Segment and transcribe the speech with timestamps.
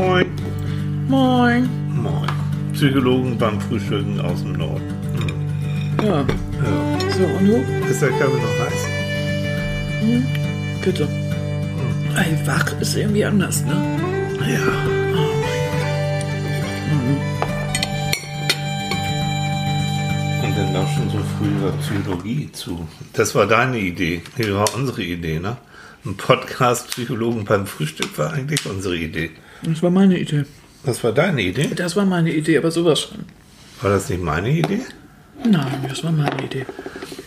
[0.00, 0.26] Moin.
[1.08, 1.68] Moin.
[1.92, 2.30] Moin.
[2.72, 4.94] Psychologen beim Frühstücken aus dem Norden.
[6.02, 6.98] Ja, Ja.
[7.18, 7.56] so und du?
[7.90, 8.82] Ist der Kaffee noch heiß?
[10.82, 11.06] Bitte.
[12.16, 13.76] Ey, wach ist irgendwie anders, ne?
[14.40, 14.66] Ja.
[20.42, 22.88] Und dann auch schon so früh über Psychologie zu.
[23.12, 24.22] Das war deine Idee.
[24.36, 25.56] Nee, war unsere Idee, ne?
[26.04, 29.30] Ein Podcast Psychologen beim Frühstück war eigentlich unsere Idee.
[29.62, 30.44] Das war meine Idee.
[30.84, 31.70] Was war deine Idee?
[31.74, 33.24] Das war meine Idee, aber sowas schon.
[33.82, 34.80] War das nicht meine Idee?
[35.44, 36.64] Nein, das war meine Idee.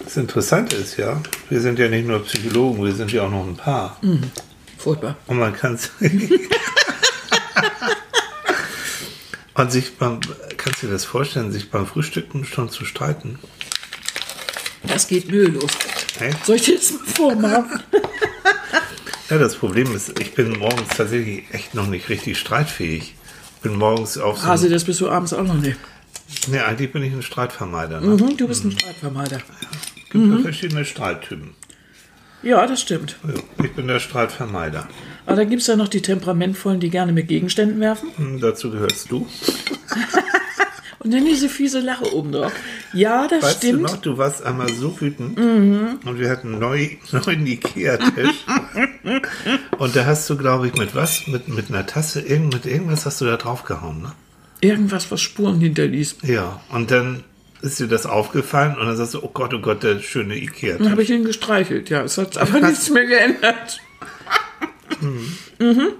[0.04, 3.48] Das Interessante ist ja, wir sind ja nicht nur Psychologen, wir sind ja auch noch
[3.48, 4.00] ein Paar.
[4.78, 5.16] Furchtbar.
[5.28, 5.80] Und man kann
[9.56, 10.20] Und sich beim,
[10.58, 13.38] kannst du dir das vorstellen, sich beim Frühstücken schon zu streiten?
[14.88, 15.72] Das geht mühelos.
[16.20, 16.46] Echt?
[16.46, 17.84] Soll ich dir das mal vormachen?
[19.30, 23.16] Ja, das Problem ist, ich bin morgens tatsächlich echt noch nicht richtig streitfähig.
[23.56, 24.48] Ich bin morgens auf so.
[24.48, 25.78] Hase, das bist du abends auch noch nicht.
[26.48, 28.02] nee, eigentlich bin ich ein Streitvermeider.
[28.02, 28.08] Ne?
[28.18, 29.38] Mhm, du bist ein Streitvermeider.
[29.38, 31.52] Es gibt ja verschiedene Streittypen.
[32.44, 33.18] Ja, das stimmt.
[33.26, 34.88] Ja, ich bin der Streitvermeider.
[35.26, 38.10] Aber dann gibt es ja noch die Temperamentvollen, die gerne mit Gegenständen werfen.
[38.18, 39.26] Hm, dazu gehörst du.
[41.04, 42.52] Und dann diese fiese Lache oben drauf.
[42.94, 43.80] Ja, das Weißt stimmt.
[43.80, 48.46] du noch, du warst einmal so wütend und wir hatten einen neu, neuen Ikea-Tisch.
[49.78, 51.28] und da hast du, glaube ich, mit was?
[51.28, 54.12] Mit, mit einer Tasse, irgend, mit irgendwas hast du da draufgehauen, ne?
[54.62, 56.18] Irgendwas, was Spuren hinterließ.
[56.24, 57.24] Ja, und dann
[57.62, 60.44] ist dir das aufgefallen und dann sagst du, oh Gott, oh Gott, der schöne Dann
[60.44, 60.90] Ikea-Tisch.
[60.90, 62.02] habe ich ihn gestreichelt, ja.
[62.04, 63.82] Es hat aber nichts mehr geändert.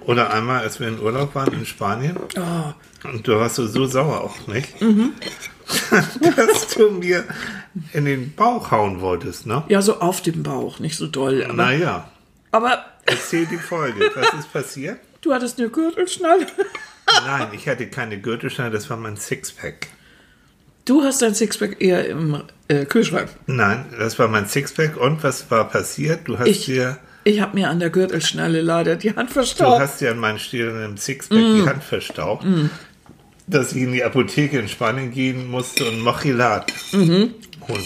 [0.06, 2.72] Oder einmal, als wir in Urlaub waren in Spanien Oh,
[3.04, 4.66] und du warst so, so sauer auf mich,
[6.36, 7.24] dass du mir
[7.92, 9.62] in den Bauch hauen wolltest, ne?
[9.68, 11.42] ja, so auf dem Bauch, nicht so doll.
[11.44, 12.08] Aber, Naja,
[12.50, 14.10] aber erzähl die Folge.
[14.14, 14.98] Was ist passiert?
[15.22, 16.46] du hattest eine Gürtelschnalle.
[17.26, 19.88] Nein, ich hatte keine Gürtelschnalle, das war mein Sixpack.
[20.84, 23.30] Du hast dein Sixpack eher im äh, Kühlschrank.
[23.46, 24.98] Nein, das war mein Sixpack.
[24.98, 26.28] Und was war passiert?
[26.28, 29.80] Du hast Ich, dir, ich habe mir an der Gürtelschnalle leider die Hand du verstaubt.
[29.80, 32.44] hast dir an meinen stirrenden Sixpack die Hand verstaucht,
[33.46, 37.34] dass ich in die Apotheke in Spanien gehen musste und Mochilat holen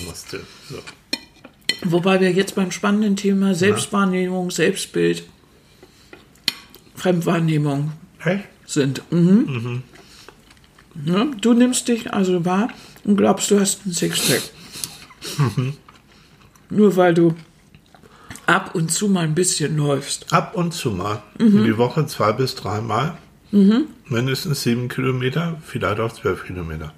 [0.06, 0.40] musste.
[0.68, 0.78] So.
[1.84, 5.24] Wobei wir jetzt beim spannenden Thema Selbstwahrnehmung, Selbstbild,
[6.94, 7.92] Fremdwahrnehmung
[8.24, 8.44] Echt?
[8.66, 9.02] sind.
[9.10, 9.82] Mhm.
[11.04, 12.68] Ja, du nimmst dich also wahr
[13.04, 14.42] und glaubst, du hast ein Sixpack.
[16.70, 17.34] Nur weil du
[18.46, 20.32] ab und zu mal ein bisschen läufst.
[20.32, 21.22] Ab und zu mal.
[21.38, 23.16] Die Woche zwei bis dreimal.
[23.50, 26.92] Mindestens sieben Kilometer, vielleicht auch zwölf Kilometer.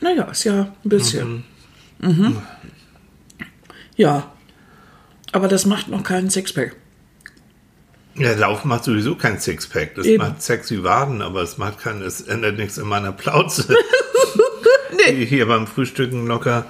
[0.00, 1.44] Naja, ist ja ein bisschen.
[2.00, 2.38] Mhm.
[3.96, 4.32] Ja.
[5.32, 6.76] Aber das macht noch keinen Sixpack.
[8.14, 9.94] Ja, Laufen macht sowieso kein Sixpack.
[9.94, 10.22] Das Eben.
[10.22, 13.74] macht sexy Waden, aber es macht kein, es ändert nichts in meiner Plauze.
[15.08, 16.66] Die hier beim Frühstücken locker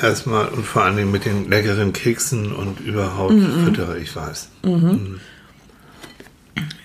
[0.00, 3.34] erstmal und vor allen Dingen mit den leckeren Keksen und überhaupt
[3.64, 4.48] füttere, ich weiß.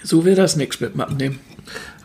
[0.03, 1.39] So wird das nichts mit dem Abnehmen.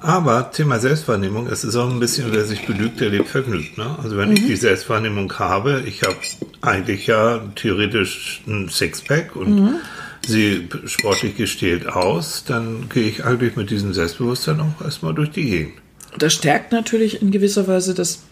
[0.00, 3.76] Aber Thema Selbstwahrnehmung, es ist auch ein bisschen, wer sich belügt, der lebt vergnügt.
[3.76, 3.97] Ne?
[4.03, 6.16] Also wenn ich die Selbstwahrnehmung habe, ich habe
[6.62, 9.81] eigentlich ja theoretisch ein Sixpack und
[10.26, 15.44] sehe sportlich gestählt aus, dann gehe ich eigentlich mit diesem Selbstbewusstsein auch erstmal durch die
[15.44, 15.75] Gegend.
[16.19, 18.22] Das stärkt natürlich in gewisser Weise das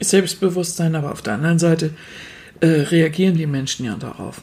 [0.00, 1.90] Selbstbewusstsein, aber auf der anderen Seite
[2.60, 4.40] äh, reagieren die Menschen ja darauf.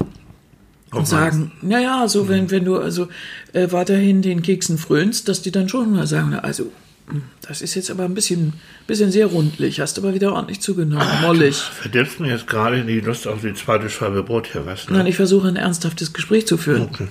[0.91, 3.09] Und sagen, naja, so wenn, wenn du also
[3.53, 6.71] äh, weiterhin den Keksen frönst, dass die dann schon mal sagen, na, also
[7.09, 8.53] hm, das ist jetzt aber ein bisschen,
[8.87, 11.57] bisschen sehr rundlich, hast aber wieder ordentlich zugenommen, mollig.
[11.57, 14.93] Verdirbst mir jetzt gerade die Lust auf die zweite Scheibe Brot hier, weißt du?
[14.93, 16.83] Nein, ich versuche ein ernsthaftes Gespräch zu führen.
[16.83, 17.07] Okay.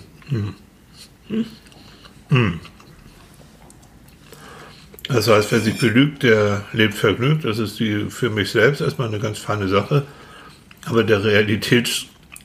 [2.31, 2.61] Hm.
[5.09, 7.45] Das heißt, wer sich belügt, der lebt vergnügt.
[7.45, 10.05] Das ist die, für mich selbst erstmal eine ganz feine Sache.
[10.85, 11.23] Aber der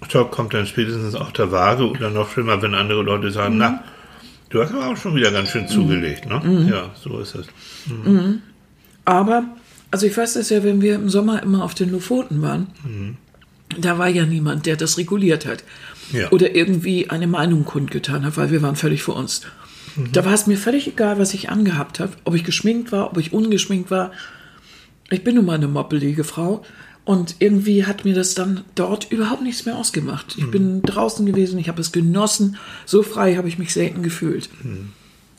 [0.04, 3.84] Realitätsschock kommt dann spätestens auf der Waage oder noch schlimmer, wenn andere Leute sagen, na,
[4.50, 6.26] du hast aber auch schon wieder ganz schön zugelegt.
[6.28, 6.68] Ne?
[6.70, 7.48] Ja, so ist es.
[9.06, 9.44] Aber,
[9.92, 12.68] also ich weiß das ja, wenn wir im Sommer immer auf den Lofoten waren,
[13.78, 15.64] da war ja niemand, der das reguliert hat.
[16.12, 16.30] Ja.
[16.32, 19.42] Oder irgendwie eine Meinung kundgetan hat, weil wir waren völlig vor uns.
[20.12, 23.18] Da war es mir völlig egal, was ich angehabt habe, ob ich geschminkt war, ob
[23.18, 24.12] ich ungeschminkt war.
[25.10, 26.66] Ich bin nun mal eine moppelige Frau.
[27.06, 30.36] Und irgendwie hat mir das dann dort überhaupt nichts mehr ausgemacht.
[30.38, 32.58] Ich bin draußen gewesen, ich habe es genossen.
[32.86, 34.50] So frei habe ich mich selten gefühlt.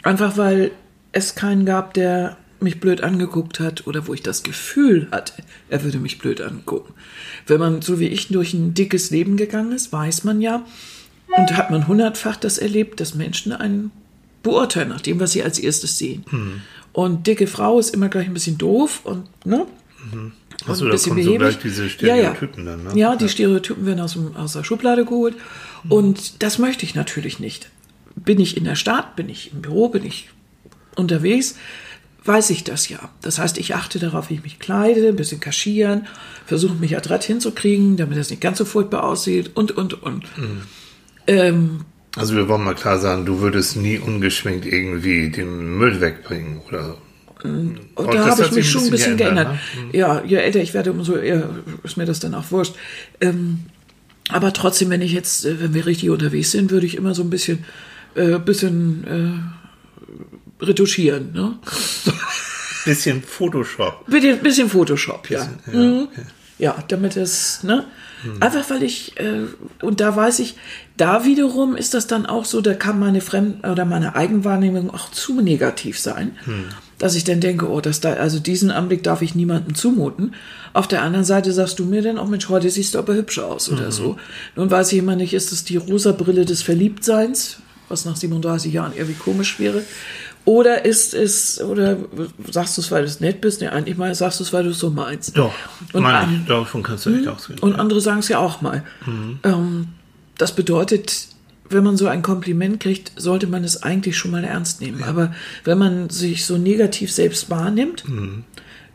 [0.03, 0.73] Einfach weil
[1.13, 5.85] es keinen gab, der mich blöd angeguckt hat oder wo ich das Gefühl hatte, er
[5.85, 6.93] würde mich blöd angucken.
[7.47, 10.65] Wenn man so wie ich durch ein dickes Leben gegangen ist, weiß man ja
[11.29, 13.91] und hat man hundertfach das erlebt, dass Menschen einen
[14.43, 16.25] beurteilen nach dem, was sie als erstes sehen.
[16.93, 19.67] Und dicke Frau ist immer gleich ein bisschen doof und, ne?
[20.67, 22.91] Achso, ein da bisschen kommen so gleich diese Stereotypen dann, ne?
[22.95, 25.35] Ja, die Stereotypen werden aus, dem, aus der Schublade geholt.
[25.89, 27.71] Und das möchte ich natürlich nicht.
[28.17, 30.31] Bin ich in der Stadt, bin ich im Büro, bin ich
[30.97, 31.57] unterwegs,
[32.25, 33.11] weiß ich das ja.
[33.21, 36.07] Das heißt, ich achte darauf, wie ich mich kleide, ein bisschen kaschieren,
[36.47, 40.25] versuche mich adrett hinzukriegen, damit das nicht ganz so furchtbar aussieht und, und, und.
[41.27, 41.81] Ähm,
[42.17, 46.97] Also wir wollen mal klar sagen, du würdest nie ungeschminkt irgendwie den Müll wegbringen oder
[47.45, 49.59] Und Oh, da das habe ich mich schon ein bisschen geändert, ne?
[49.99, 51.49] Ja, je älter ich werde, umso eher
[51.85, 52.75] ist mir das dann auch wurscht.
[53.21, 53.61] Ähm,
[54.31, 57.23] aber trotzdem, wenn ich jetzt, äh, wenn wir richtig unterwegs sind, würde ich immer so
[57.23, 57.65] ein bisschen,
[58.15, 59.05] äh, bisschen
[60.61, 61.33] äh, retuschieren.
[61.33, 61.59] Ne?
[62.85, 64.07] bisschen Photoshop.
[64.07, 65.49] Bisschen, bisschen Photoshop, ja.
[65.73, 66.09] Ja, Mhm.
[66.11, 66.23] okay.
[66.59, 67.85] Ja, damit es, ne?
[68.41, 69.43] Einfach weil ich, äh,
[69.83, 70.57] und da weiß ich,
[70.97, 75.11] da wiederum ist das dann auch so, da kann meine Fremd- oder meine Eigenwahrnehmung auch
[75.11, 76.37] zu negativ sein,
[76.99, 80.35] dass ich dann denke, oh, das da, also diesen Anblick darf ich niemandem zumuten.
[80.73, 83.39] Auf der anderen Seite sagst du mir dann auch, Mensch, heute siehst du aber hübsch
[83.39, 84.17] aus oder so.
[84.57, 87.59] Nun weiß ich immer nicht, ist es die rosa Brille des Verliebtseins,
[87.89, 89.83] was nach 37 Jahren irgendwie komisch wäre.
[90.47, 91.97] Oder ist es, oder
[92.51, 93.61] sagst du es, weil du es nett bist?
[93.63, 95.37] Nee, eigentlich mal sagst du es, weil du es so meinst.
[95.39, 95.55] Doch,
[95.93, 97.59] Und meine ich, davon kannst du echt ausgehen.
[97.61, 98.85] Und andere sagen es ja auch mal.
[99.43, 99.89] Ähm,
[100.37, 101.29] das bedeutet,
[101.75, 105.03] wenn man so ein Kompliment kriegt, sollte man es eigentlich schon mal ernst nehmen.
[105.03, 105.35] Aber
[105.65, 108.05] wenn man sich so negativ selbst wahrnimmt,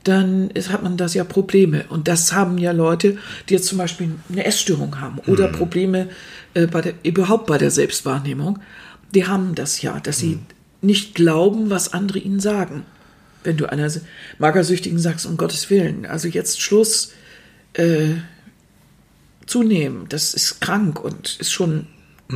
[0.04, 1.86] dann ist, hat man das ja Probleme.
[1.90, 3.18] Und das haben ja Leute,
[3.48, 6.10] die jetzt zum Beispiel eine Essstörung haben oder Probleme
[6.54, 8.60] äh, bei der, überhaupt bei der Selbstwahrnehmung.
[9.14, 10.40] Die haben das ja, dass sie
[10.82, 12.86] nicht glauben, was andere ihnen sagen.
[13.44, 13.90] Wenn du einer
[14.38, 17.14] Magersüchtigen sagst, um Gottes Willen, also jetzt Schluss,
[17.74, 18.16] äh,
[19.50, 20.06] zunehmen.
[20.10, 21.88] Das ist krank und ist schon
[22.30, 22.36] Da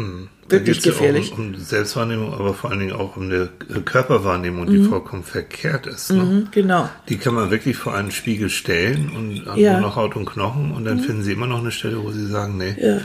[0.49, 1.31] wirklich ja gefährlich.
[1.33, 5.23] auch um, um Selbstwahrnehmung, aber vor allen Dingen auch um eine äh, Körperwahrnehmung, die vollkommen
[5.23, 6.11] verkehrt ist.
[6.11, 6.23] Ne?
[6.23, 6.89] Mhm, genau.
[7.09, 9.73] Die kann man wirklich vor einen Spiegel stellen und haben Ja.
[9.75, 9.79] Mhm.
[9.81, 12.25] nur noch Haut und Knochen und dann finden sie immer noch eine Stelle, wo sie
[12.27, 12.97] sagen, nee, Ja.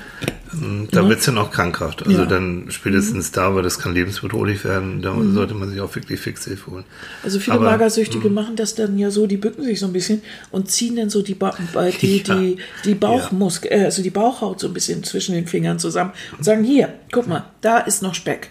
[0.52, 2.02] ähm, da wird's dann auch krankhaft.
[2.06, 2.24] Also Ja.
[2.24, 2.28] Mhm.
[2.28, 6.70] dann spätestens da, weil das kann lebensbedrohlich werden, da sollte man sich auch wirklich Fixhilfe
[6.70, 6.84] holen.
[7.22, 7.66] Also viele Aber.
[7.66, 11.10] Magersüchtige machen das dann ja so, die bücken sich so ein bisschen und ziehen dann
[11.10, 11.54] so die, ba
[12.02, 12.34] die, Ja.
[12.34, 16.44] die, die Bauchmuskel, äh, also die Bauchhaut so ein bisschen zwischen den Fingern zusammen und
[16.44, 18.50] sagen, hier, guck mal, da ist noch Speck.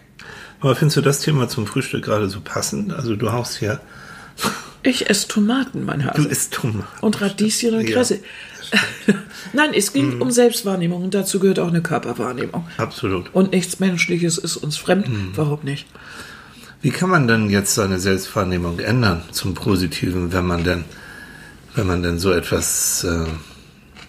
[0.60, 2.94] Aber findest du das Thema zum Frühstück gerade so passend?
[2.94, 3.80] Also du haust hier,
[4.84, 6.28] Ich esse Tomaten, mein du Hase.
[6.30, 6.84] isst dumm.
[7.02, 7.96] Und Radieschen und Ja.
[7.98, 8.20] Kresse.
[9.54, 10.22] Nein, es ging Hm.
[10.22, 12.68] um Selbstwahrnehmung und dazu gehört auch eine Körperwahrnehmung.
[12.78, 13.34] Absolut.
[13.34, 15.08] Und nichts Menschliches ist uns fremd.
[15.08, 15.32] Hm.
[15.36, 15.86] Warum nicht?
[16.82, 20.84] Wie kann man denn jetzt seine Selbstwahrnehmung ändern zum Positiven, wenn man denn,
[21.76, 23.26] wenn man denn so etwas, äh,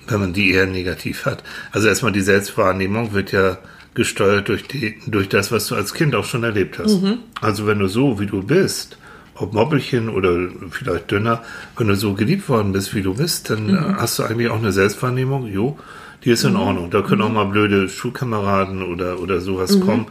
[0.06, 1.42] wenn man die eher negativ hat?
[1.72, 3.58] Also erstmal die Selbstwahrnehmung wird ja
[3.98, 7.02] gesteuert durch die, durch das, was du als Kind auch schon erlebt hast.
[7.40, 8.96] Also wenn du so, wie du bist,
[9.34, 10.38] ob Moppelchen oder
[10.70, 11.42] vielleicht dünner,
[11.76, 14.58] wenn du so geliebt worden bist, wie du bist, dann äh, hast du eigentlich auch
[14.58, 15.76] eine Selbstwahrnehmung, jo,
[16.24, 16.90] die ist in Ordnung.
[16.90, 20.06] Da können auch mal blöde Schulkameraden oder, oder sowas kommen.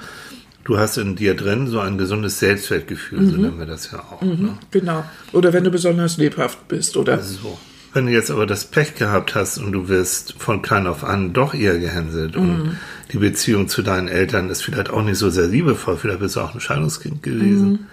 [0.65, 4.21] Du hast in dir drin so ein gesundes Selbstwertgefühl, so nennen wir das ja auch.
[4.21, 4.57] Ne?
[4.71, 5.05] Genau.
[5.31, 7.21] Oder wenn du besonders lebhaft bist, oder?
[7.21, 7.57] So.
[7.97, 11.33] Wenn du jetzt aber das Pech gehabt hast und du wirst von klein auf an
[11.33, 12.77] doch eher gehänselt und
[13.11, 16.41] die Beziehung zu deinen Eltern ist vielleicht auch nicht so sehr liebevoll, vielleicht bist du
[16.41, 17.87] auch ein Scheidungskind gewesen.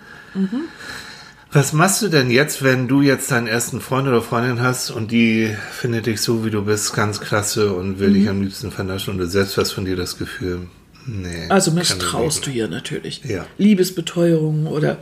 [1.50, 5.10] Was machst du denn jetzt, wenn du jetzt deinen ersten Freund oder Freundin hast und
[5.10, 9.14] die findet dich so, wie du bist, ganz klasse und will dich am liebsten vernaschen
[9.14, 10.66] und du selbst hast von dir das Gefühl,
[11.06, 11.48] nee.
[11.48, 13.22] Also misstraust du ihr natürlich.
[13.24, 13.46] Ja.
[13.56, 14.98] Liebesbeteuerungen oder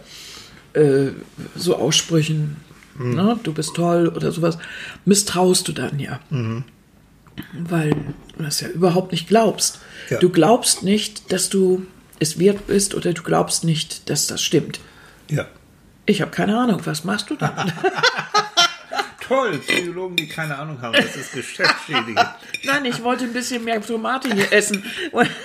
[0.74, 1.08] äh,
[1.56, 2.58] so Aussprüchen,
[2.94, 3.14] Mhm.
[3.14, 4.58] ne, du bist toll oder sowas,
[5.04, 6.20] misstraust du dann ja.
[6.30, 6.64] Mhm.
[7.58, 7.90] Weil
[8.36, 9.80] du das ja überhaupt nicht glaubst.
[10.10, 10.18] Ja.
[10.18, 11.86] Du glaubst nicht, dass du
[12.18, 14.80] es wert bist oder du glaubst nicht, dass das stimmt.
[15.30, 15.46] Ja.
[16.04, 17.72] Ich habe keine Ahnung, was machst du dann?
[19.32, 22.20] Toll, Psychologen, die keine Ahnung haben, das ist geschäftsschädigend.
[22.64, 24.84] Nein, ich wollte ein bisschen mehr Tomate hier essen.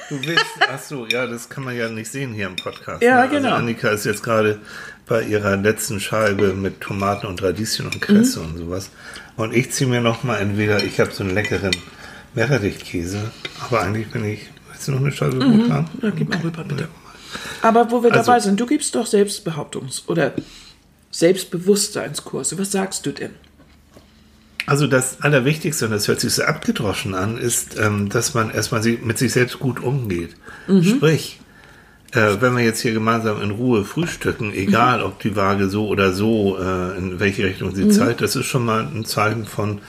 [0.10, 3.02] Du willst, ach so, ja, das kann man ja nicht sehen hier im Podcast.
[3.02, 3.30] Ja, ne?
[3.30, 3.50] genau.
[3.50, 4.60] Also Annika ist jetzt gerade
[5.08, 8.46] bei ihrer letzten Scheibe mit Tomaten und Radieschen und Kresse Mhm.
[8.46, 8.90] und sowas.
[9.38, 11.72] Und ich ziehe mir noch mal entweder, ich habe so einen leckeren
[12.36, 15.88] Meerrettichkäse, aber eigentlich bin ich, willst du noch eine Scheibe Brot haben?
[16.02, 16.90] Ja, gib mal rüber, bitte.
[17.62, 20.34] Aber wo wir Also- dabei sind, du gibst doch Selbstbehauptungs- oder
[21.12, 22.58] Selbstbewusstseinskurse.
[22.60, 23.32] Was sagst du denn?
[24.68, 28.84] Also das Allerwichtigste, und das hört sich so abgedroschen an, ist, ähm, dass man erstmal
[28.84, 30.36] sie- mit sich selbst gut umgeht.
[30.84, 31.40] Sprich,
[32.12, 36.12] äh, wenn wir jetzt hier gemeinsam in Ruhe frühstücken, egal ob die Waage so oder
[36.14, 39.80] so, äh, in welche Richtung sie zeigt, das ist schon mal ein Zeichen von,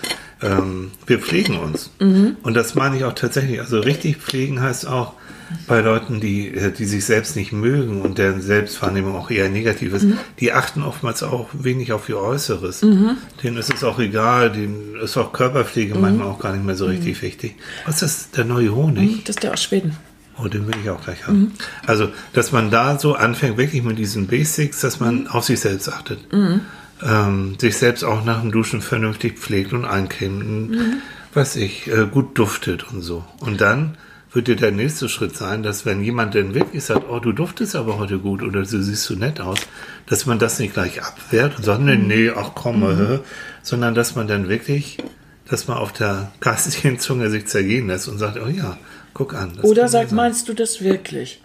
[0.42, 1.90] ähm, wir pflegen uns.
[1.98, 3.60] Und das meine ich auch tatsächlich.
[3.60, 5.14] Also richtig pflegen heißt auch,
[5.66, 9.94] bei Leuten, die, äh, die sich selbst nicht mögen und deren Selbstwahrnehmung auch eher negativ
[9.94, 10.18] ist, Mhm.
[10.40, 12.80] die achten oftmals auch wenig auf ihr Äußeres.
[12.80, 16.00] Denen ist es auch egal, denen ist auch Körperpflege Mhm.
[16.02, 17.54] manchmal auch gar nicht mehr so richtig wichtig.
[17.86, 19.24] Was ist der neue Honig?
[19.24, 19.96] Das ist der aus Schweden.
[20.40, 21.38] Oh, den will ich auch gleich haben.
[21.40, 21.52] Mhm.
[21.86, 25.26] Also, dass man da so anfängt, wirklich mit diesen Basics, dass man Mhm.
[25.28, 26.20] auf sich selbst achtet.
[27.02, 31.02] Ähm, sich selbst auch nach dem Duschen vernünftig pflegt und eincremt, und, Mhm.
[31.32, 33.24] was ich, äh, gut duftet und so.
[33.40, 33.96] Und dann
[34.32, 37.76] wird dir der nächste Schritt sein, dass wenn jemand denn wirklich sagt, oh, du duftest
[37.76, 39.58] aber heute gut oder du siehst so nett aus,
[40.06, 42.06] dass man das nicht gleich abwehrt und sagt, nee, Mhm.
[42.08, 43.20] nee, ach komm, äh,
[43.62, 44.98] sondern dass man dann wirklich,
[45.48, 48.76] dass man auf der geistigen Zunge sich zergehen lässt und sagt, oh ja,
[49.14, 49.52] guck an.
[49.56, 51.42] das Oder sagt, meinst du das wirklich?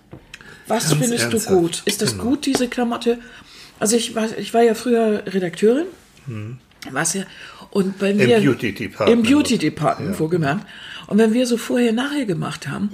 [0.68, 1.82] Was Ganz findest ernsthaft, du gut?
[1.86, 2.24] Ist das genau.
[2.24, 3.20] gut, diese Klamotte?
[3.84, 5.88] Also ich war, ich war ja früher Redakteurin.
[6.90, 7.24] Was ja,
[7.70, 8.30] und wenn Hm.
[8.30, 9.10] Im Beauty Department.
[9.10, 10.66] Im Beauty Department, wohlgemerkt.
[11.08, 12.92] Und wenn wir so vorher, nachher gemacht haben,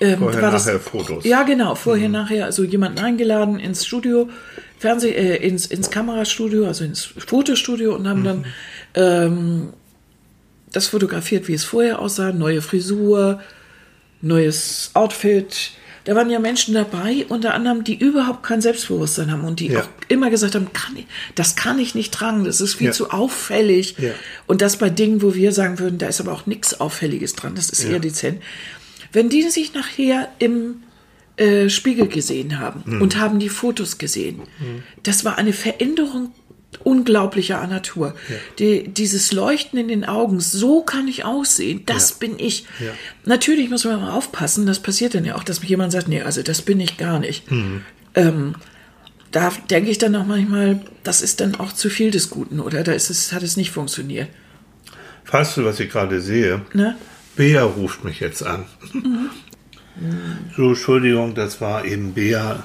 [0.00, 1.24] ähm, Vorher, war das, nachher Fotos.
[1.24, 4.30] Ja, genau, vorher, nachher, also jemanden eingeladen ins Studio,
[4.78, 8.44] Fernseh, äh, ins, ins Kamerastudio, also ins Fotostudio und haben dann
[8.94, 9.72] ähm,
[10.70, 13.40] das fotografiert, wie es vorher aussah, neue Frisur,
[14.20, 15.72] neues Outfit.
[16.04, 19.80] Da waren ja Menschen dabei, unter anderem, die überhaupt kein Selbstbewusstsein haben und die Ja.
[19.82, 21.06] auch immer gesagt haben, kann ich,
[21.36, 22.92] das kann ich nicht tragen, das ist viel Ja.
[22.92, 23.96] zu auffällig.
[23.98, 24.10] Ja.
[24.46, 27.54] Und das bei Dingen, wo wir sagen würden, da ist aber auch nichts Auffälliges dran,
[27.54, 28.42] das ist eher dezent.
[29.12, 30.82] Wenn die sich nachher im
[31.36, 33.00] äh, Spiegel gesehen haben Hm.
[33.00, 34.40] und haben die Fotos gesehen,
[35.02, 36.32] das war eine Veränderung
[36.84, 38.14] unglaublicher Natur.
[38.58, 42.16] Die, dieses Leuchten in den Augen, so kann ich aussehen, das Ja.
[42.20, 42.64] bin ich.
[42.80, 42.92] Ja.
[43.24, 46.42] Natürlich muss man mal aufpassen, das passiert dann ja auch, dass jemand sagt, nee, also
[46.42, 47.50] das bin ich gar nicht.
[47.50, 47.82] Mhm.
[48.14, 48.54] Ähm,
[49.30, 52.82] da denke ich dann auch manchmal, das ist dann auch zu viel des Guten, oder?
[52.82, 54.28] Da ist es, hat es nicht funktioniert.
[55.30, 56.62] Weißt du, was ich gerade sehe?
[56.74, 56.96] Ne?
[57.36, 58.66] Bea ruft mich jetzt an.
[60.56, 62.64] So, Entschuldigung, das war eben Bea.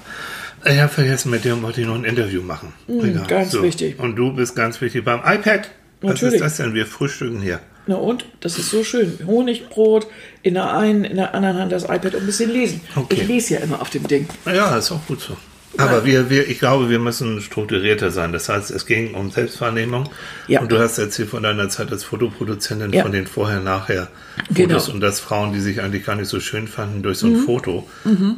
[0.69, 2.73] Ich habe vergessen, mit dem wollte ich noch ein Interview machen.
[2.87, 3.99] Mhm, ganz wichtig.
[3.99, 5.69] Und du bist ganz wichtig beim iPad.
[6.01, 6.35] Was Natürlich.
[6.35, 6.73] ist das denn?
[6.73, 7.59] Wir frühstücken hier.
[7.87, 8.25] Na und?
[8.41, 9.17] Das ist so schön.
[9.25, 10.07] Honigbrot,
[10.43, 12.81] in der einen, in der anderen Hand das iPad und ein bisschen lesen.
[12.95, 13.21] Okay.
[13.21, 14.27] Ich lese ja immer auf dem Ding.
[14.45, 15.37] Ja, ist auch gut so.
[15.77, 18.33] Aber wir, wir, ich glaube, wir müssen strukturierter sein.
[18.33, 20.09] Das heißt, es ging um Selbstwahrnehmung.
[20.47, 20.61] Ja.
[20.61, 23.03] Und du hast erzählt von deiner Zeit als Fotoproduzentin, Ja.
[23.03, 24.09] von den vorher-nachher
[24.53, 24.69] Genau.
[24.79, 27.35] Fotos und dass Frauen, die sich eigentlich gar nicht so schön fanden, durch so Mhm.
[27.35, 27.87] ein Foto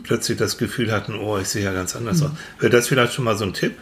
[0.03, 2.31] plötzlich das Gefühl hatten, oh, ich sehe ja ganz anders aus.
[2.59, 3.73] Wäre das vielleicht schon mal so ein Tipp?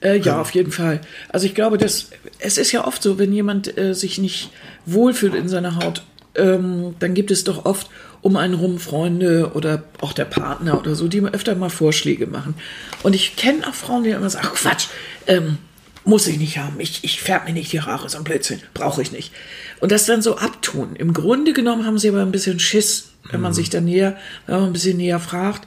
[0.00, 1.00] Äh, ja, auf jeden Fall.
[1.30, 4.50] Also ich glaube, dass es ist ja oft so, wenn jemand äh, sich nicht
[4.84, 6.02] wohlfühlt in seiner Haut,
[6.36, 7.88] ähm, dann gibt es doch oft
[8.22, 12.26] um einen rum Freunde oder auch der Partner oder so, die mir öfter mal Vorschläge
[12.26, 12.54] machen.
[13.02, 14.86] Und ich kenne auch Frauen, die immer sagen, ach Quatsch,
[15.26, 15.58] ähm,
[16.04, 16.80] muss ich nicht haben.
[16.80, 19.32] Ich, ich färbe mir nicht die Haare, so ein Blödsinn, brauche ich nicht.
[19.80, 20.96] Und das dann so abtun.
[20.96, 24.56] Im Grunde genommen haben sie aber ein bisschen Schiss, wenn man sich dann näher, wenn
[24.56, 25.66] man ein bisschen näher fragt,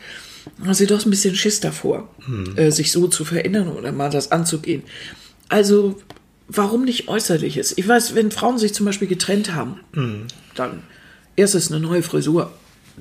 [0.61, 2.09] haben sie doch ein bisschen Schiss davor,
[2.55, 4.83] äh, sich so zu verändern oder mal das anzugehen.
[5.49, 5.99] Also,
[6.47, 7.77] warum nicht Äußerliches?
[7.77, 9.79] Ich weiß, wenn Frauen sich zum Beispiel getrennt haben,
[10.55, 10.83] dann
[11.35, 12.51] erstes eine neue Frisur.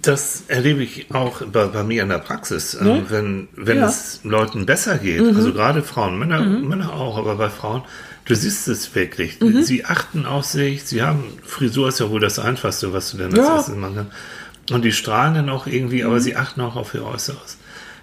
[0.03, 3.07] Das erlebe ich auch bei, bei mir in der Praxis, äh, Ne?
[3.09, 3.85] wenn, wenn Ja.
[3.85, 3.89] Mhm.
[3.89, 7.83] es Leuten besser geht, also gerade Frauen, Männer, Männer auch, aber bei Frauen,
[8.27, 9.41] du siehst es wirklich.
[9.41, 9.63] Mhm.
[9.63, 13.29] Sie achten auf sich, sie haben, Frisur ist ja wohl das Einfachste, was du denn
[13.29, 13.45] als Ja.
[13.45, 13.57] Mhm.
[13.57, 14.13] erstes machen kannst.
[14.73, 17.57] Und die strahlen dann auch irgendwie, aber sie achten auch auf ihr Äußeres.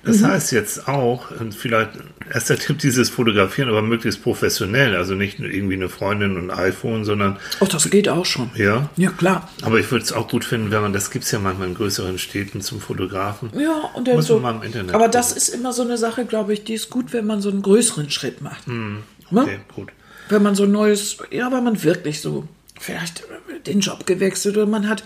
[0.06, 1.92] Das heißt jetzt auch, vielleicht
[2.30, 6.58] erster Tipp, dieses Fotografieren, aber möglichst professionell, also nicht nur irgendwie eine Freundin und ein
[6.60, 8.50] iPhone, sondern, Ach, das geht auch schon.
[8.56, 9.50] ja, Ja, klar.
[9.62, 11.76] aber ich würde es auch gut finden, wenn man, das gibt es ja manchmal in
[11.76, 13.50] größeren Städten zum Fotografen.
[13.58, 14.40] Ja, und dann Muss so.
[14.40, 15.12] man mal im Internet aber gucken.
[15.14, 17.62] das ist immer so eine Sache, glaube ich, die ist gut, wenn man so einen
[17.62, 18.68] größeren Schritt macht.
[18.68, 18.98] Ne?
[19.32, 19.90] Okay, gut.
[20.30, 22.48] Wenn man so ein neues, ja, wenn man wirklich so
[22.80, 23.24] vielleicht
[23.68, 25.04] den Job gewechselt oder man hat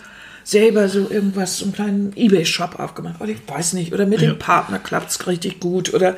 [0.47, 4.29] selber so irgendwas, so einen kleinen Ebay-Shop aufgemacht oder ich weiß nicht, oder mit Ja.
[4.31, 6.15] dem Partner klappt es richtig gut oder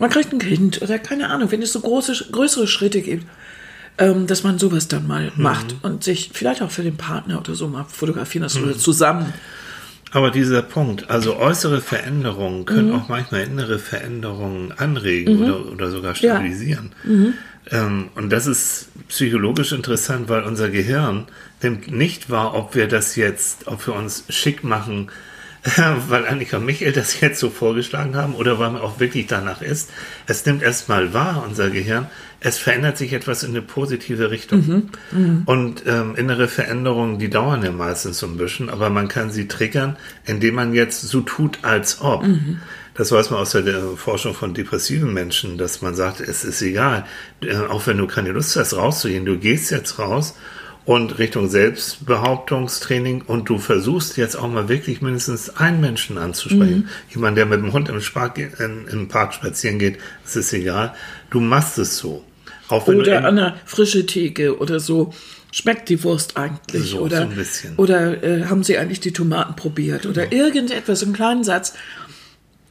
[0.00, 3.24] man kriegt ein Kind oder keine Ahnung, wenn es so große, größere Schritte gibt,
[3.98, 5.42] ähm, dass man sowas dann mal Mhm.
[5.44, 8.70] macht und sich vielleicht auch für den Partner oder so mal fotografieren lassen Mhm.
[8.70, 9.32] oder zusammen.
[10.12, 12.94] Aber dieser Punkt, also äußere Veränderungen können Mhm.
[12.94, 16.16] auch manchmal innere Veränderungen anregen oder, oder sogar Ja.
[16.36, 16.92] stabilisieren.
[17.04, 17.34] Mhm.
[17.70, 21.26] Ähm, und das ist psychologisch interessant, weil unser Gehirn
[21.62, 25.08] nimmt nicht wahr, ob wir das jetzt, ob wir uns schick machen,
[26.08, 29.62] weil Annika und Michael das jetzt so vorgeschlagen haben oder weil man auch wirklich danach
[29.62, 29.90] ist.
[30.26, 32.08] Es nimmt erstmal wahr, unser Gehirn,
[32.40, 34.60] es verändert sich etwas in eine positive Richtung.
[35.46, 39.46] Und ähm, innere Veränderungen, die dauern ja meistens so ein bisschen, aber man kann sie
[39.46, 42.24] triggern, indem man jetzt so tut, als ob.
[42.94, 47.06] Das weiß man aus der Forschung von depressiven Menschen, dass man sagt, es ist egal,
[47.40, 50.34] äh, auch wenn du keine Lust hast, rauszugehen, du gehst jetzt raus
[50.84, 56.88] und Richtung Selbstbehauptungstraining und du versuchst jetzt auch mal wirklich mindestens einen Menschen anzusprechen.
[57.08, 57.12] Mhm.
[57.14, 60.94] Jemand, der mit dem Hund im, Spark, in, im Park spazieren geht, das ist egal.
[61.30, 62.24] Du machst es so.
[62.68, 65.12] Auch wenn du Oder in- an einer frische Theke oder so.
[65.54, 66.92] Schmeckt die Wurst eigentlich?
[66.92, 67.76] So, oder so ein bisschen.
[67.76, 70.06] oder äh, haben Sie eigentlich die Tomaten probiert?
[70.06, 71.74] Oder irgendetwas, einen kleinen Satz,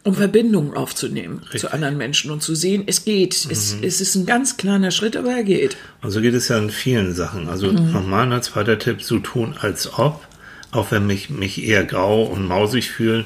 [0.04, 3.48] um Verbindungen aufzunehmen zu anderen Menschen und zu sehen, es geht.
[3.50, 3.84] Es, Mhm.
[3.84, 5.78] es ist ein ganz kleiner Schritt, aber er geht.
[6.02, 7.48] Und so geht es ja in vielen Sachen.
[7.50, 10.26] Also nochmal ein zweiter Tipp, so tun als ob,
[10.72, 13.26] auch wenn mich, mich eher grau und mausig fühlen.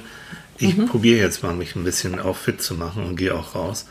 [0.57, 3.87] Ich probiere jetzt mal, mich ein bisschen auch fit zu machen und gehe auch raus.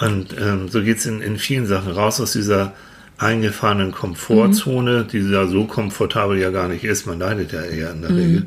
[0.00, 2.74] Und ähm, so geht es in, in vielen Sachen raus aus dieser
[3.18, 7.06] eingefahrenen Komfortzone, die ja so komfortabel ja gar nicht ist.
[7.06, 8.46] Man leidet ja eher in der Regel.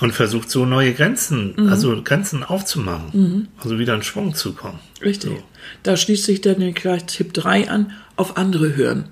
[0.00, 3.48] Und versucht so neue Grenzen, also Grenzen aufzumachen.
[3.62, 4.78] Also wieder in Schwung zu kommen.
[5.02, 5.32] Richtig.
[5.82, 9.10] Da schließt sich dann gleich Tipp 3 an, auf andere hören.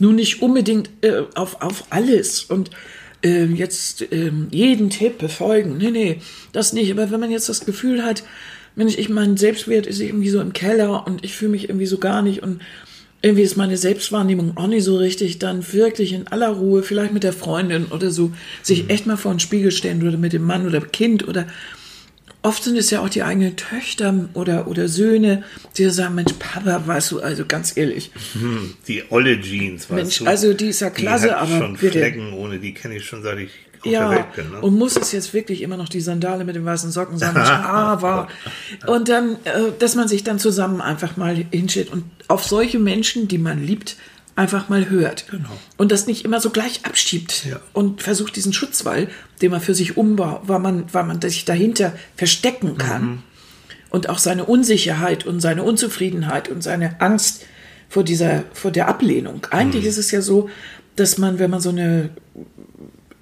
[0.00, 2.70] Nun nicht unbedingt äh, auf, auf alles und
[3.24, 5.78] äh, jetzt ähm, jeden Tipp befolgen.
[5.78, 6.20] Nee, nee,
[6.52, 6.90] das nicht.
[6.92, 8.22] Aber wenn man jetzt das Gefühl hat,
[8.74, 11.98] Mensch, ich mein Selbstwert ist irgendwie so im Keller und ich fühle mich irgendwie so
[11.98, 12.60] gar nicht und
[13.26, 17.24] irgendwie ist meine Selbstwahrnehmung auch nicht so richtig, dann wirklich in aller Ruhe, vielleicht mit
[17.24, 18.30] der Freundin oder so,
[18.62, 21.46] sich echt mal vor den Spiegel stellen oder mit dem Mann oder Kind oder
[22.42, 25.42] oft sind es ja auch die eigenen Töchter oder, oder Söhne,
[25.76, 30.18] die sagen, Mensch, Papa, weißt du, also ganz ehrlich, Hm, die olle Jeans, weißt Mensch,
[30.18, 30.26] du?
[30.26, 31.98] also die ist ja klasse, die hat aber schon bitte.
[31.98, 33.50] Flecken, ohne die kenne ich schon seit ich
[33.92, 34.50] ja, Welt bin.
[34.50, 34.60] Ne?
[34.60, 37.36] und muss es jetzt wirklich immer noch die Sandale mit den weißen Socken sein?
[37.36, 38.28] Aber,
[38.86, 43.28] und dann, äh, dass man sich dann zusammen einfach mal hinstellt und auf solche Menschen,
[43.28, 43.96] die man liebt,
[44.34, 45.26] einfach mal hört.
[45.30, 45.48] Genau.
[45.78, 47.58] Und das nicht immer so gleich abschiebt Ja.
[47.72, 49.08] und versucht diesen Schutzwall,
[49.40, 53.02] den man für sich umbaut, weil man, weil man sich dahinter verstecken kann.
[53.02, 53.22] Mhm.
[53.88, 57.44] Und auch seine Unsicherheit und seine Unzufriedenheit und seine Angst
[57.88, 59.46] vor dieser, vor der Ablehnung.
[59.50, 59.88] Eigentlich Mhm.
[59.88, 60.50] ist es ja so,
[60.96, 62.10] dass man, wenn man so eine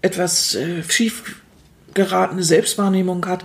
[0.05, 1.41] etwas äh, schief
[1.95, 3.45] geratene Selbstwahrnehmung hat,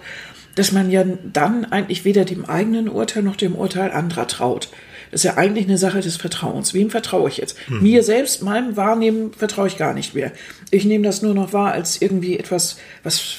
[0.56, 4.70] dass man ja dann eigentlich weder dem eigenen Urteil noch dem Urteil anderer traut.
[5.12, 6.74] Das ist ja eigentlich eine Sache des Vertrauens.
[6.74, 7.58] Wem vertraue ich jetzt?
[7.70, 10.32] Mir selbst, meinem Wahrnehmen vertraue ich gar nicht mehr.
[10.70, 13.38] Ich nehme das nur noch wahr als irgendwie etwas, was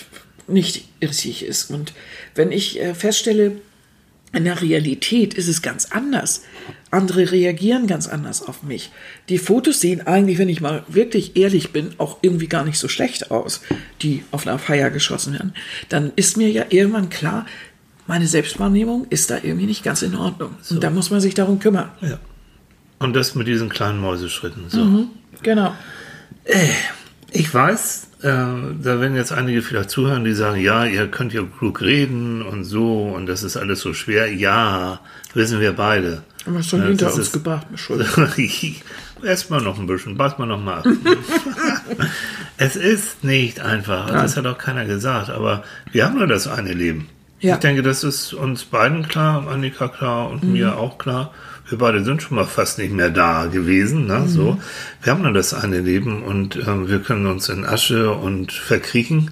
[0.48, 1.70] nicht richtig ist.
[1.70, 1.92] Und
[2.34, 3.52] wenn ich äh, feststelle,
[4.32, 6.42] in der Realität ist es ganz anders.
[6.90, 8.90] Andere reagieren ganz anders auf mich.
[9.28, 12.88] Die Fotos sehen eigentlich, wenn ich mal wirklich ehrlich bin, auch irgendwie gar nicht so
[12.88, 13.60] schlecht aus,
[14.02, 15.54] die auf einer Feier geschossen werden.
[15.88, 17.46] Dann ist mir ja irgendwann klar,
[18.06, 20.56] meine Selbstwahrnehmung ist da irgendwie nicht ganz in Ordnung.
[20.68, 21.90] Und da muss man sich darum kümmern.
[22.00, 22.18] Ja.
[22.98, 24.68] Und das mit diesen kleinen Mäuseschritten.
[24.68, 25.06] So.
[25.42, 25.74] Genau.
[27.32, 31.42] Ich weiß, äh, da werden jetzt einige vielleicht zuhören, die sagen, ja, ihr könnt ja
[31.42, 34.32] klug reden und so und das ist alles so schwer.
[34.32, 35.00] Ja,
[35.32, 36.22] wissen wir beide.
[36.46, 37.66] Aber was schon Ja, hinter das uns gebracht.
[39.22, 40.86] Erstmal noch ein bisschen, pass mal noch mal ab.
[42.56, 46.72] es ist nicht einfach, das hat auch keiner gesagt, aber wir haben nur das eine
[46.72, 47.08] Leben.
[47.40, 47.54] Ja.
[47.54, 51.32] Ich denke, das ist uns beiden klar, Annika klar und mir auch klar.
[51.68, 54.24] Wir beide sind schon mal fast nicht mehr da gewesen, ne?
[54.26, 54.58] So,
[55.02, 59.30] wir haben nur das eine Leben und ähm, wir können uns in Asche und verkriechen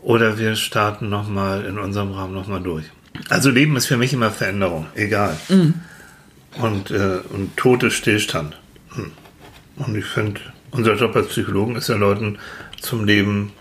[0.00, 2.84] oder wir starten noch mal in unserem Rahmen noch mal durch.
[3.28, 5.36] Also Leben ist für mich immer Veränderung, egal.
[6.60, 8.58] Und, äh, und ist Stillstand.
[8.94, 9.12] Hm.
[9.76, 10.40] Und ich finde,
[10.70, 12.38] unser Job als Psychologen ist ja Leuten
[12.80, 13.52] zum Leben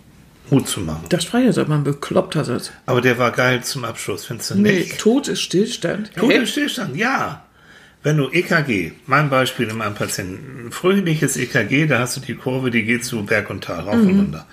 [0.49, 1.05] Mut zu machen.
[1.09, 2.71] Das war jetzt aber ein bekloppter Satz.
[2.85, 4.99] Aber der war geil zum Abschluss, findest du Nee, nicht?
[4.99, 6.13] Tod ist Stillstand.
[6.15, 7.45] Tod ist Stillstand, ja.
[8.03, 12.69] Wenn du EKG, mein Beispiel in meinem Patienten, fröhliches EKG, da hast du die Kurve,
[12.69, 14.07] die geht so Berg und Tal, rauf Mhm.
[14.09, 14.45] und runter.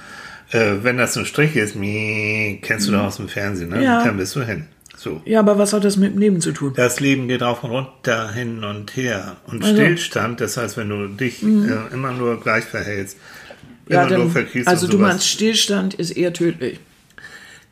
[0.52, 3.76] Äh, wenn das ein Strich ist, mie, kennst du doch aus dem Fernsehen, ne?
[3.78, 3.82] Mhm.
[3.82, 4.04] Ja.
[4.04, 4.66] Dann bist du hin.
[5.02, 5.22] So.
[5.24, 6.74] Ja, aber was hat das mit dem Leben zu tun?
[6.76, 9.36] Das Leben geht rauf und runter, hin und her.
[9.46, 9.86] Und Also- Mhm.
[9.86, 11.46] Stillstand, das heißt, wenn du dich äh,
[11.94, 13.16] immer nur gleich verhältst,
[13.88, 16.80] Ja, immer nur dann, verkriechst also und du meinst, Stillstand ist eher tödlich.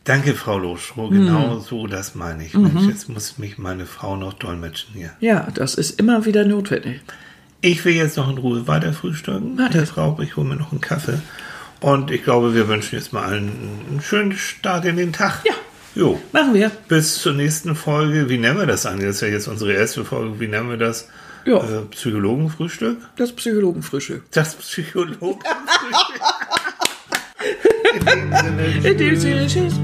[0.04, 1.26] Danke, Frau Loschroh, Mhm.
[1.26, 2.54] genau so das meine ich.
[2.54, 5.10] Mensch, jetzt muss mich meine Frau noch dolmetschen hier.
[5.20, 7.02] Ja, das ist immer wieder notwendig.
[7.60, 9.58] Ich will jetzt noch in Ruhe weiter frühstücken.
[9.70, 11.18] Das- Ich glaube, ich hole mir noch einen Kaffee.
[11.80, 13.48] Und ich glaube, wir wünschen jetzt mal allen
[13.90, 15.42] einen schönen Start in den Tag.
[15.44, 15.52] Ja.
[15.98, 16.16] Jo.
[16.30, 16.70] Machen wir.
[16.86, 18.28] Bis zur nächsten Folge.
[18.28, 19.08] Wie nennen wir das eigentlich?
[19.08, 20.38] Das ist ja jetzt unsere erste Folge.
[20.38, 21.08] Wie nennen wir das?
[21.44, 21.56] Ja.
[21.56, 22.98] Äh, Psychologenfrühstück?
[23.16, 24.22] Das Psychologenfrühstück.
[24.30, 25.42] Das Psychologenfrühstück.
[27.94, 29.74] in dem Sinne, In dem Sinne, tschüss.